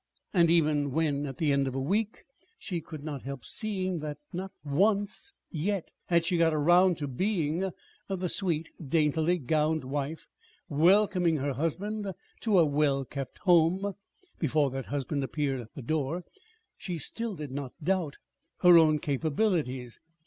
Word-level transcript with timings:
And 0.33 0.49
even 0.49 0.89
when 0.93 1.27
at 1.27 1.37
the 1.37 1.51
end 1.53 1.67
of 1.67 1.75
a 1.75 1.79
week 1.79 2.23
she 2.57 2.81
could 2.81 3.03
not 3.03 3.21
help 3.21 3.45
seeing 3.45 3.99
that 3.99 4.17
not 4.33 4.51
once 4.65 5.31
yet 5.51 5.91
had 6.07 6.25
she 6.25 6.39
got 6.39 6.55
around 6.55 6.97
to 6.97 7.07
being 7.07 7.71
the 8.09 8.27
"sweet, 8.27 8.71
daintily 8.83 9.37
gowned 9.37 9.83
wife 9.83 10.27
welcoming 10.67 11.37
her 11.37 11.53
husband 11.53 12.11
to 12.39 12.57
a 12.57 12.65
well 12.65 13.05
kept 13.05 13.37
home," 13.43 13.93
before 14.39 14.71
that 14.71 14.87
husband 14.87 15.23
appeared 15.23 15.61
at 15.61 15.75
the 15.75 15.83
door, 15.83 16.23
she 16.79 16.97
still 16.97 17.35
did 17.35 17.51
not 17.51 17.73
doubt 17.83 18.17
her 18.61 18.79
own 18.79 18.97
capabilities. 18.97 20.01